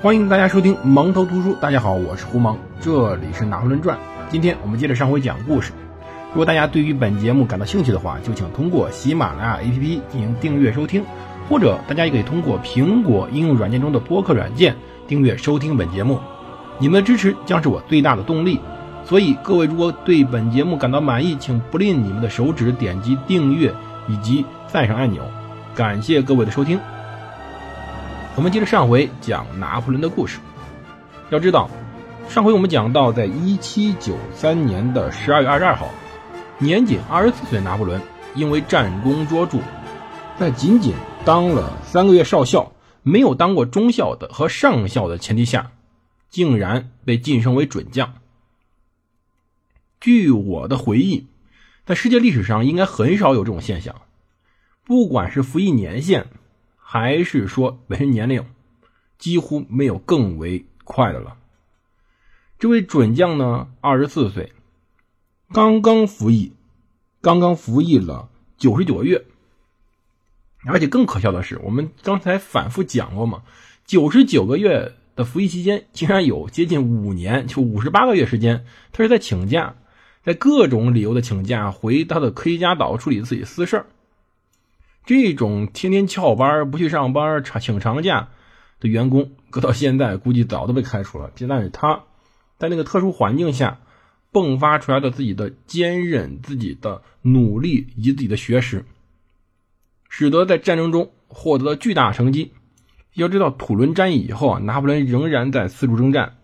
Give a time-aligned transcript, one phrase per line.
[0.00, 1.56] 欢迎大家收听蒙头读书。
[1.60, 3.98] 大家好，我是胡蒙，这里是拿破仑传。
[4.30, 5.72] 今天我们接着上回讲故事。
[6.28, 11.02] 如果大家对于本节目感到兴趣的话，就请通过喜马拉雅 APP 进行订阅收听，
[11.48, 14.76] 或者大家也可以通过苹果应用软件中的播客软件
[15.08, 16.20] 订阅收听本节目。
[16.78, 18.60] 你们的支持将是我最大的动力。
[19.04, 23.74] 所以各位如果对本节目感到满意，请不吝你们的手指点击订阅
[24.06, 25.24] 以及赞赏按钮。
[25.74, 26.78] 感谢各位的收听。
[28.38, 30.38] 我们接着上回讲拿破仑的故事。
[31.28, 31.68] 要知道，
[32.28, 35.88] 上回我们讲到，在一七九三年的十二月二十二号，
[36.56, 38.00] 年仅二十四岁拿破仑
[38.36, 39.58] 因为战功卓著，
[40.38, 45.72] 在仅仅当了三个月少校、没有当过中校的和上校的前提下，
[46.30, 48.14] 竟然被晋升为准将。
[50.00, 51.26] 据我的回忆，
[51.84, 53.96] 在世界历史上应该很少有这种现象，
[54.84, 56.28] 不管是服役年限。
[56.90, 58.46] 还是说本身年龄
[59.18, 61.36] 几乎没有更为快的了。
[62.58, 64.54] 这位准将呢，二十四岁，
[65.52, 66.54] 刚刚服役，
[67.20, 69.22] 刚刚服役了九十九个月。
[70.64, 73.42] 而且更可笑的是，我们刚才反复讲过嘛，
[73.84, 79.76] 九十九个月的服役期间，竟然有接近五年，就五十八个月时间，他是在请假，
[80.24, 83.86] 在各种理由的请假，回他的科西嘉岛处理自己私事儿。
[85.08, 88.28] 这种天天翘班不去上班、长请长假
[88.78, 91.30] 的员工，搁到现在估计早都被开除了。
[91.48, 92.02] 但是他
[92.58, 93.80] 在那个特殊环境下
[94.34, 98.84] 迸发出来的自己的坚韧、自己的努力以及自己的学识，
[100.10, 102.52] 使得在战争中获得了巨大成绩。
[103.14, 106.36] 要知道，土伦战役以后啊，拿破仑仍然在四处征战。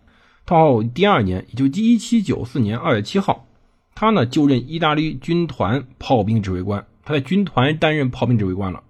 [0.47, 3.47] 到第二年，也就一七九四年二月七号，
[3.95, 6.87] 他呢就任意大利军团炮兵指挥官。
[7.05, 8.83] 他在军团担任炮兵指挥官了，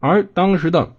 [0.00, 0.94] 而当时的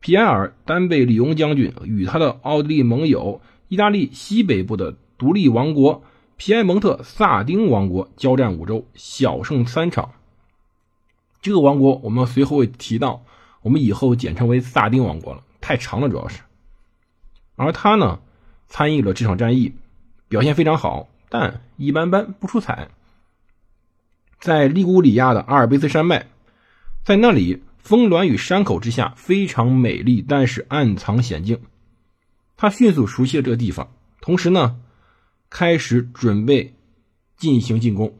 [0.00, 6.02] 皮埃尔·丹贝里翁将军与他的奥地利盟友意大利西北部的独立王国
[6.36, 10.10] 皮埃蒙特萨丁王国交战五周，小胜三场。
[11.40, 13.24] 这个王国我们随后会提到，
[13.62, 16.40] 我们以后简称为萨丁王国了，太长了主要是。
[17.54, 18.20] 而他呢，
[18.66, 19.72] 参与了这场战役，
[20.28, 22.88] 表现非常好，但一般般，不出彩。
[24.42, 26.26] 在利古里亚的阿尔卑斯山脉，
[27.04, 31.60] 在那里峰峦与山口之下非常美丽，但是暗藏险境。
[32.56, 33.88] 他迅速熟悉了这个地方，
[34.20, 34.80] 同时呢，
[35.48, 36.74] 开始准备
[37.36, 38.14] 进行进攻。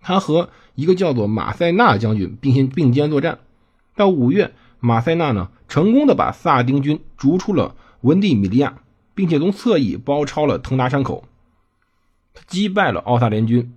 [0.00, 3.40] 他和一个叫做马塞纳将军并肩并肩作战。
[3.96, 8.78] 到五月，马塞纳呢成功的把萨丁军逐出了文蒂米利亚，
[9.16, 11.24] 并且从侧翼包抄了腾达山口。
[12.32, 13.74] 他击败了奥萨联军。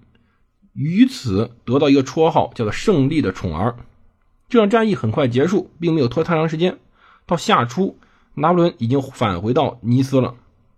[0.73, 3.75] 于此得到一个绰号，叫做“胜利的宠儿”。
[4.49, 6.77] 这场战役很快结束，并没有拖太长时间。
[7.25, 7.97] 到夏初，
[8.33, 10.35] 拿破仑已经返回到尼斯了。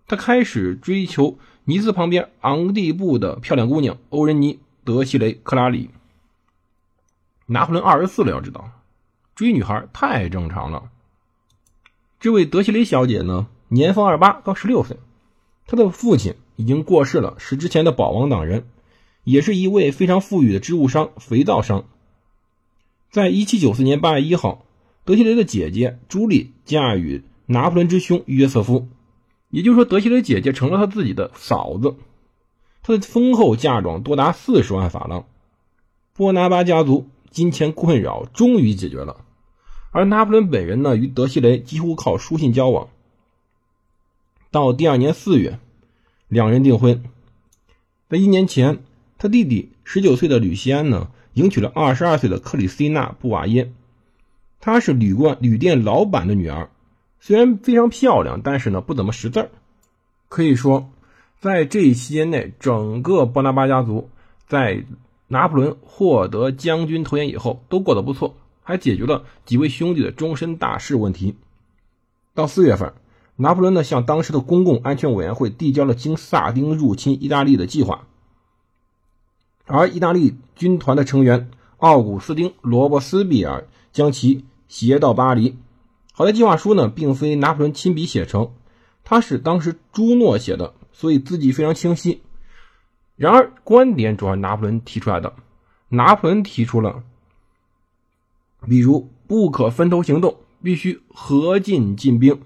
[0.07, 5.89] 他开始追求尼斯旁边昂蒂布的漂亮姑娘欧仁妮·德西雷·克拉里。
[7.45, 8.69] 拿破仑二十四了，要知道，
[9.35, 10.89] 追女孩太正常了。
[12.19, 14.97] 这位德西雷小姐呢，年方二八，刚十六岁。
[15.65, 18.65] 她的父亲已经过世了，是之前的保王党人。
[19.23, 21.85] 也是一位非常富裕的织物商、肥皂商。
[23.09, 24.65] 在一七九四年八月一号，
[25.05, 28.87] 德西雷的姐姐朱莉嫁与拿破仑之兄约瑟夫，
[29.49, 31.95] 也就是说，德西雷姐姐成了他自己的嫂子。
[32.81, 35.25] 她的丰厚嫁妆多达四十万法郎。
[36.13, 39.23] 波拿巴家族金钱困扰终于解决了，
[39.91, 42.89] 而拿破仑本人呢，与德西雷几乎靠书信交往。
[44.51, 45.59] 到第二年四月，
[46.27, 47.03] 两人订婚。
[48.09, 48.83] 在一年前。
[49.23, 53.71] 他弟弟十九岁的吕西安呢，迎娶了二十二岁的克里斯蒂娜·布瓦耶。
[54.59, 56.69] 她是旅馆旅店老板的女儿，
[57.21, 59.49] 虽然非常漂亮，但是呢不怎么识字儿。
[60.27, 60.89] 可以说，
[61.39, 64.09] 在这一期间内，整个波拿巴家族
[64.45, 64.83] 在
[65.29, 71.37] 拿破仑获得将军头衔以后，都过得不错，还解决了几位兄弟的终身大事问题。
[72.33, 72.91] 到四月份，
[73.37, 78.05] 拿破仑呢向当时的公共安全委员会递交了经萨丁入侵意大利的计划。
[79.65, 85.57] 而意大利军团的成员奥古斯丁·罗伯斯比尔将其携到巴黎。
[86.13, 88.51] 好在计划书呢，并非拿破仑亲笔写成，
[89.03, 92.21] 他是当时朱诺写的，所以字迹非常清晰。
[93.15, 95.33] 然而，观点主要拿破仑提出来的。
[95.89, 97.03] 拿破仑提出了，
[98.67, 102.41] 比如不可分头行动，必须合进进兵，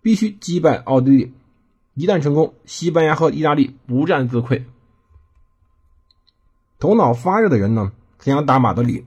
[0.00, 1.32] 必须击败奥地利。
[1.94, 4.62] 一旦成功，西班牙和意大利不战自溃。
[6.80, 9.04] 头脑发热的人呢，想打马德里，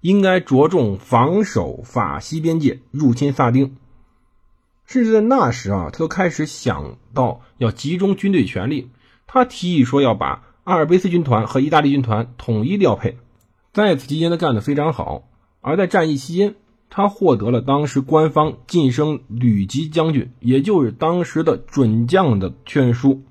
[0.00, 3.76] 应该着重防守法西边界，入侵萨丁。
[4.84, 8.90] 甚至在那时啊，他都开始想到要集中军队权力。
[9.28, 13.16] 他提议说要把阿尔卑斯军团和意大利军团统一调配。
[13.72, 15.28] 在此期间，他干得非常好。
[15.60, 16.56] 而在战役期间，
[16.90, 23.22] 他获得了当时官方晋升旅级将军，也就是当时的准将的劝书。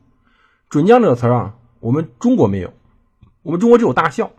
[0.69, 2.73] 准将这个词啊，我们中国没有，
[3.43, 4.31] 我们中国只有大校。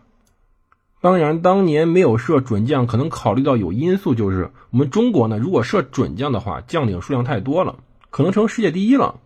[1.00, 7.76] 当然，当年没有设准将，可能考虑到有因素，就是我们中国呢，如果设准将的话，将领数量太多了，
[8.08, 9.20] 可能成世界第一了。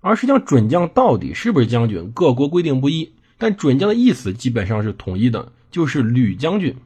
[0.00, 6.76] 而实际上，准将到底是不是将军，各国规定不一，但准将的意思基本上是统一的，就是旅将军。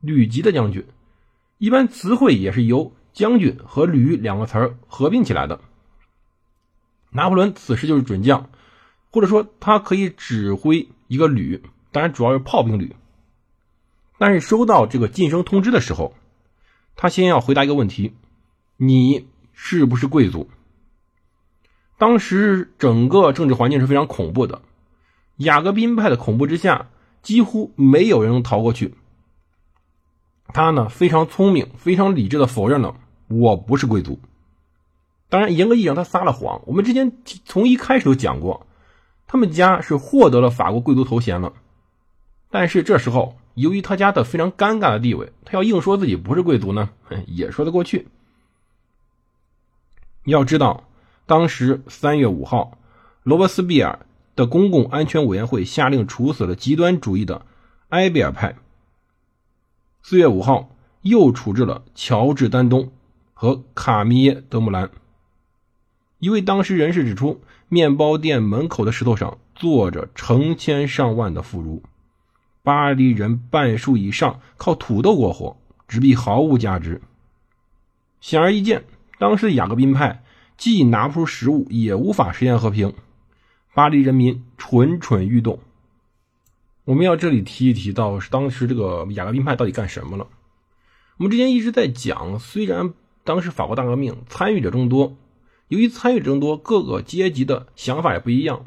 [0.00, 0.86] 旅级的将军，
[1.58, 5.60] 一般词汇也是由将军和旅两个词儿合并起来的。
[7.10, 8.48] 拿破仑此时就是准将，
[9.14, 11.62] 或者说他可以指挥一个旅，
[11.92, 12.96] 当然主要是炮兵旅。
[14.18, 16.14] 但是收到这个晋升通知的时候，
[16.96, 18.12] 他先要回答一个问题：
[18.76, 20.50] 你是不是贵族？
[21.96, 24.62] 当时整个政治环境是非常恐怖的，
[25.36, 26.88] 雅各宾派的恐怖之下，
[27.22, 28.94] 几乎没有人能逃过去。
[30.48, 32.96] 他呢非常聪明，非常理智的否认了
[33.28, 34.18] 我不是贵族。
[35.28, 36.62] 当然，严格意义上他撒了谎。
[36.66, 37.12] 我们之前
[37.44, 38.66] 从一开始就讲过，
[39.34, 41.54] 他们家是获得了法国贵族头衔了。
[42.52, 46.90] 但是这时候，由于他家的非常尴尬的地位，他要硬说自己不是贵族呢，
[47.26, 48.06] 也说得过去。
[50.26, 50.84] 要知道，
[51.26, 52.78] 当时三月五号，
[53.24, 57.44] 罗伯斯庇尔的公共安全委员会下令处死了极端主义的
[57.88, 58.54] 埃贝尔派。
[60.04, 60.70] 四月五号，
[61.02, 62.92] 又处置了乔治·丹东
[63.32, 64.92] 和卡米耶·德穆兰。
[66.20, 71.80] 一位当时人士指出，面包店门口的石头上坐着成千上万的妇孺，
[72.62, 75.56] 巴黎人半数以上靠土豆过活，
[75.88, 77.00] 纸币毫无价值。
[78.20, 78.84] 显而易见，
[79.18, 80.22] 当时的雅各宾派
[80.56, 82.94] 既拿不出实物，也无法实现和平，
[83.74, 85.58] 巴黎人民蠢蠢欲动。
[86.84, 90.26] 我们要这里提一提到当时这个雅各宾派到底干什么了？
[91.16, 92.92] 我们之前一直在讲，虽然
[93.24, 95.16] 当时法国大革命参与者众多，
[95.68, 98.66] 由于参与者众多，各个阶级的想法也不一样，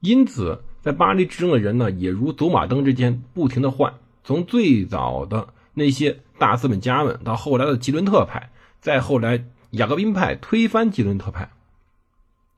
[0.00, 3.94] 因此在巴黎执政的人呢，也如走马灯之间不停的换。
[4.24, 8.50] 从最早的那些大资本家们，到后来的吉伦特派，
[8.80, 11.50] 再后来雅各宾派推翻吉伦特派，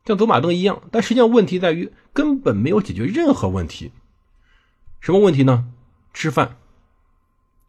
[0.05, 0.83] 像走马灯一样。
[0.91, 3.91] 但实际上问题在于根本没有解决任何问题。
[5.01, 5.69] 什么问题呢？
[6.15, 6.57] 吃饭，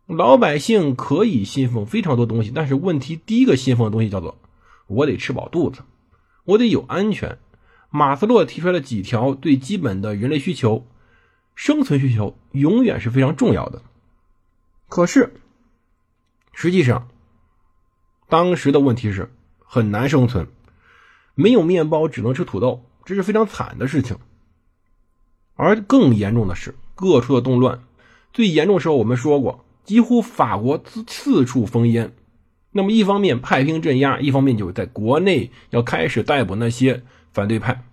[0.06, 4.38] 老百姓可以信奉非常多东西，但是问题第一个信奉的东西叫做
[4.88, 5.82] 我得吃饱肚子，
[6.48, 7.38] 我得有安全。
[7.90, 10.88] 马斯洛提出来了几条最基本的人类需求，
[11.56, 13.82] 生存需求永远是非常重要的。
[14.88, 15.34] 可是
[16.54, 17.10] 实际上，
[18.30, 20.48] 当时的问题是很难生存，
[21.36, 24.18] 没有面包只能吃土豆，这是非常惨的事情。
[25.56, 26.76] 而更严重的是。
[26.96, 27.84] 各处的动乱，
[28.34, 32.16] 最严重的时候我们说过，几乎法国四四处烽烟。
[32.78, 37.04] 那么一方面派兵镇压，一方面就是在国内要开始逮捕那些
[37.34, 37.84] 反对派。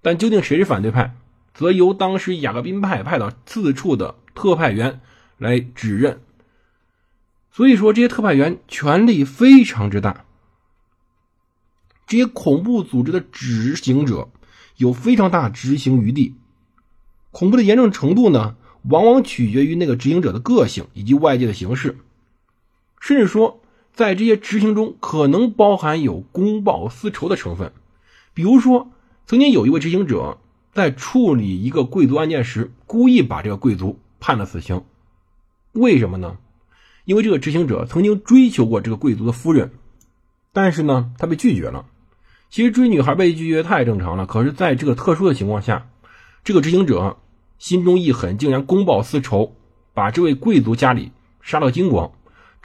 [0.00, 1.14] 但究竟谁是反对派，
[1.52, 5.00] 则由当时雅各宾派派到四处的特派员
[5.36, 6.22] 来指认。
[7.50, 10.24] 所以说这些特派员权力非常之大，
[12.06, 14.30] 这些恐怖组织的执行者
[14.76, 16.36] 有非常大执行余地。
[17.32, 21.98] 恐怖的严重程度呢，往往取决于那个执行者的个性以及外界的形势，
[22.98, 23.60] 甚至说，
[23.96, 27.72] 在这些执行中可能包含有公报私仇的成分。
[28.34, 28.90] 比如说，
[29.26, 30.38] 曾经有一位执行者
[30.72, 34.84] 在处理一个贵族案件时，故意把这个贵族判了死刑。
[35.72, 36.36] 为什么呢？
[37.06, 39.72] 因为这个执行者曾经追求过这个贵族的夫人，
[40.52, 41.86] 但是呢，他被拒绝了。
[42.50, 45.88] 其实追女孩被拒绝太正常了，可是在这个特殊的情况下，
[46.44, 47.16] 这个执行者。
[47.58, 49.54] 心中一狠，竟然公报私仇，
[49.94, 52.12] 把这位贵族家里杀了精光，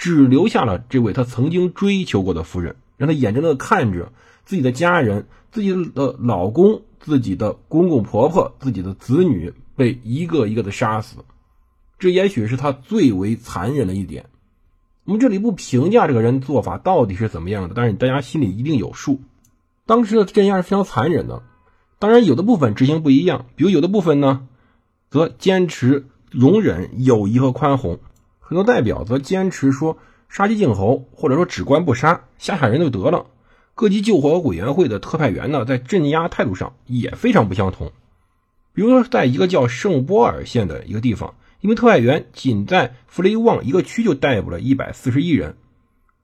[0.02, 4.12] 只留下了这位他曾经追求过的夫人，让他眼睁睁的看着
[4.46, 11.18] 自己的家人、自己的老公、自己的公公婆婆、自己的子女被一个一个的杀死。
[12.00, 14.26] 这也许是他最为残忍的一点。
[15.04, 19.22] 我们这里不评价这个人做法到底是怎么样的，但是大家心里一定有数。
[19.86, 21.44] 当时的镇压是非常残忍的，
[22.00, 24.48] 当然有的部分执行不一样，比如有的部分呢。
[25.12, 28.00] 则坚持容忍友谊和宽宏，
[28.52, 33.28] 很多代表则坚持说杀鸡儆猴，或者说只关不杀，吓吓人就得了。
[33.76, 37.94] 各级救火委员会的特派员呢，在镇压态度上也非常不相同。
[38.74, 45.56] 比如说，在一个叫圣波尔县的一个地方，一名特派员仅在弗雷旺一个区就逮捕了一百四十一人，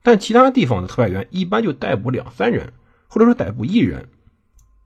[0.03, 2.74] 但其他地方的特派员一般就逮捕两三人，
[3.07, 4.10] 或者说逮捕一人。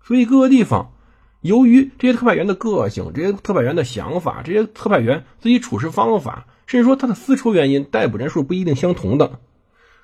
[0.04, 0.94] 所以各个地方
[1.42, 9.40] 由于这些特派员的个性、这些特派员的想法、这些特派员自己处事方法，甚至说他的私仇原因，逮捕人数不一定相同的。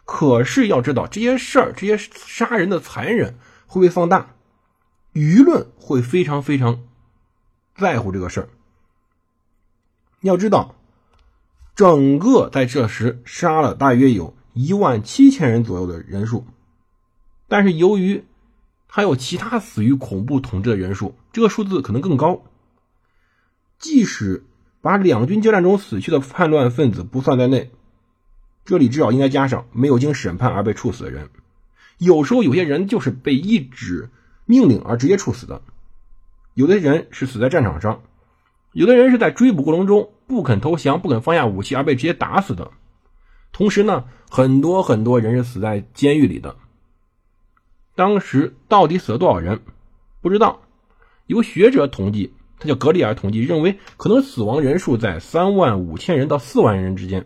[0.06, 4.36] 可是要知道这些事儿，这些杀人的残忍会被放大，
[5.14, 6.84] 舆论会非常非常
[7.76, 8.50] 在乎这个事儿。
[10.22, 10.76] 要知道，
[11.76, 16.46] 整个在这时杀了大约有一万七千人左右的人数，
[17.48, 18.24] 但是由于
[18.88, 22.44] 还有其他死于恐怖统治的人数，这个数字可能更高。
[23.78, 24.44] 即使
[24.82, 27.72] 把两军交战中死去的叛乱分子不算在内。
[28.66, 31.30] 这里至少应该加上没有经审判而被处死的人。
[31.98, 34.10] 有时候有些人就是被一纸
[34.46, 35.62] 命令而直接处死的，
[36.54, 38.02] 有的人是死在战场上，
[38.72, 42.72] 有的人是在追捕过程中不肯投降、不肯放下武器而被直接打死的。
[43.52, 46.56] 同时呢，很多很多人是死在监狱里的。
[47.96, 49.62] 当时到底死了多少人，
[50.22, 50.62] 不知道。
[51.26, 57.26] 有学者统计，他叫格里尔统计，认为可能死亡人数在三万五千人到四万人之间。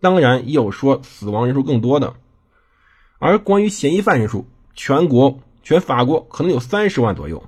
[0.00, 2.14] 当然也有说死亡人数更多的，
[3.18, 7.44] 而关于嫌疑犯人数，全国全法国可能有三十万左右。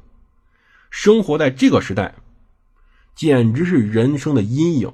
[0.90, 2.14] 生活在这个时代，
[3.14, 4.92] 简直是人生的阴影。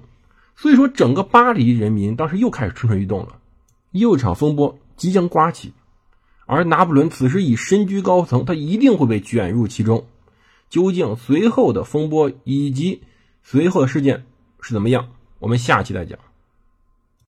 [0.56, 3.38] 所以说，整个巴黎人民当时又开始蠢蠢欲动了，
[3.92, 5.72] 又一场风波即将刮起。
[6.46, 10.06] 而拿破仑此时已身居高层，他一定会被卷入其中。
[10.74, 13.00] 究竟随后的风波以及
[13.44, 14.26] 随后的事件
[14.60, 15.08] 是怎么样？
[15.38, 16.18] 我们下期再讲。